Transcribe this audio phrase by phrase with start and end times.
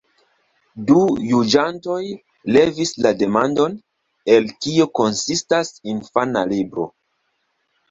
[0.85, 0.95] Du
[1.31, 1.97] juĝantoj
[2.55, 3.77] levis la demandon,
[4.39, 6.91] el kio konsistas infana libro?